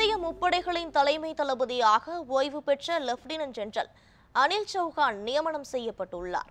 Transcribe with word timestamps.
இந்திய 0.00 0.18
முப்படைகளின் 0.24 0.92
தலைமை 0.96 1.30
தளபதியாக 1.38 2.14
ஓய்வு 2.36 2.60
பெற்ற 2.68 2.94
லெப்டினன்ட் 3.08 3.56
ஜெனரல் 3.56 3.90
அனில் 4.34 4.68
சௌஹான் 4.72 5.18
நியமனம் 5.26 5.66
செய்யப்பட்டுள்ளார். 5.72 6.48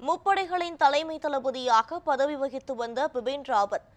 முப்படைகளின் 0.00 0.76
தலைமை 0.82 1.16
தளபதியாக 1.24 1.98
பதவி 2.10 2.36
வகித்து 2.42 2.76
வந்த 2.82 3.08
பிபின் 3.14 3.44
ராவத் 3.50 3.88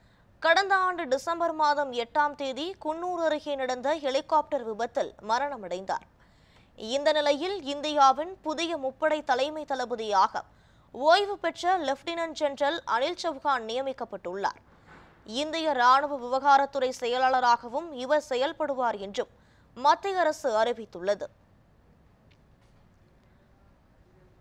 கடந்த 0.45 0.73
ஆண்டு 0.87 1.05
டிசம்பர் 1.13 1.55
மாதம் 1.61 1.93
எட்டாம் 2.05 2.35
தேதி 2.41 2.67
குன்னூர் 2.85 3.23
அருகே 3.27 3.55
நடந்த 3.61 3.95
ஹெலிகாப்டர் 4.05 4.65
விபத்தில் 4.69 5.13
மரணமடைந்தார். 5.31 6.07
இந்த 6.95 7.11
நிலையில் 7.19 7.57
இந்தியாவின் 7.75 8.35
புதிய 8.47 8.77
முப்படை 8.87 9.23
தலைமை 9.31 9.65
தளபதியாக 9.73 10.45
ஓய்வு 10.95 11.37
பெற்ற 11.45 11.77
லெப்டினன்ட் 11.89 12.39
ஜெனரல் 12.41 12.81
அனில் 12.97 13.21
சௌஹான் 13.25 13.65
நியமிக்கப்பட்டுள்ளார். 13.71 14.61
இந்திய 15.25 15.73
ராணுவ 15.73 16.17
விவகாரத்துறை 16.17 16.89
செயலாளராகவும் 16.89 17.93
இவர் 17.93 18.25
செயல்படுவார் 18.29 18.97
என்றும் 18.99 19.27
மத்திய 19.73 20.19
அரசு 20.19 20.49
அறிவித்துள்ளது. 20.63 21.23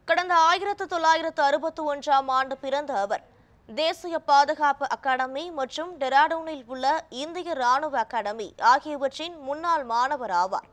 கடந்த 0.04 0.34
ஆயிரத்து 0.34 0.86
தொள்ளாயிரத்து 0.86 1.42
அறுபத்தி 1.42 1.82
ஒன்றாம் 1.82 2.30
ஆண்டு 2.30 2.56
பிறந்த 2.56 3.00
அவர் 3.00 3.22
தேசிய 3.66 4.18
பாதுகாப்பு 4.18 4.88
அகாடமி 4.88 5.50
மற்றும் 5.50 5.98
டெராடூனில் 5.98 6.64
உள்ள 6.66 7.04
இந்திய 7.08 7.52
ராணுவ 7.52 7.98
அகாடமி 7.98 8.54
ஆகியவற்றின் 8.58 9.40
முன்னாள் 9.40 9.84
மாணவர் 9.84 10.30
ஆவார். 10.30 10.68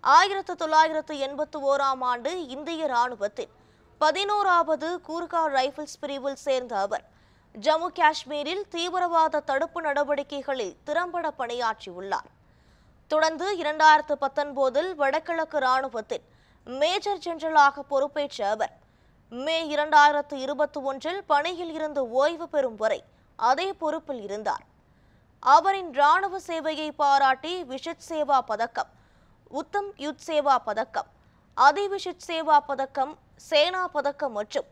ஆயிரத்து 0.00 0.56
தொள்ளாயிரத்து 0.56 1.14
எண்பத்தி 1.14 1.58
ஓராம் 1.70 2.02
ஆண்டு 2.10 2.46
இந்திய 2.46 2.86
ராணுவத்தில் 2.86 3.50
பதினோராவது 3.98 5.00
கூர்கா 5.08 5.42
ரைபிள்ஸ் 5.56 5.98
பிரிவில் 6.00 6.42
சேர்ந்த 6.46 6.78
அவர் 6.78 7.04
ஜம்மு 7.54 7.88
காஷ்மீரில் 7.98 8.62
தீவிரவாத 8.68 9.40
தடுப்பு 9.40 9.80
நடவடிக்கைகளில் 9.80 10.76
திறம்பட 10.84 11.26
பணியாற்றியுள்ளார். 11.38 12.28
தொடர்ந்து 13.10 13.46
இரண்டாயிரத்து 13.62 14.14
பத்தொன்பதில் 14.24 14.90
வடகிழக்கு 14.94 15.58
ராணுவத்தின் 15.58 16.24
மேஜர் 16.66 17.22
ஜெனரலாக 17.24 17.82
பொறுப்பேற்ற 17.82 18.48
அவர் 18.50 18.72
மே 19.32 19.56
இரண்டாயிரத்து 19.74 20.36
இருபத்தி 20.44 20.80
ஒன்றில் 20.80 21.20
பணியில் 21.24 21.72
இருந்து 21.72 22.02
ஓய்வு 22.10 22.48
பெறும் 22.48 22.76
வரை 22.76 23.00
அதே 23.38 23.68
பொறுப்பில் 23.72 24.22
இருந்தார். 24.22 24.64
அவரின் 25.42 25.92
ராணுவ 25.94 26.38
சேவையை 26.48 26.88
பாராட்டி 27.02 27.52
விஷத் 27.64 28.08
சேவா 28.08 28.38
பதக்கம் 28.50 28.90
உத்தம் 29.50 29.92
யுத் 29.98 30.26
சேவா 30.26 30.56
பதக்கம் 30.68 31.08
அதிவிஷித் 31.56 32.26
சேவா 32.28 32.58
பதக்கம் 32.66 33.18
சேனா 33.50 33.86
பதக்கம் 33.86 34.32
மற்றும் 34.32 34.68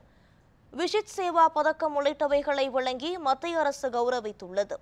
விஷித் 0.72 1.12
சேவா 1.16 1.44
பதக்கம் 1.46 1.94
உள்ளிட்டவைகளை 1.98 2.64
வழங்கி 2.70 3.18
மத்திய 3.18 3.58
அரசு 3.58 3.86
கௌரவித்துள்ளது. 3.90 4.76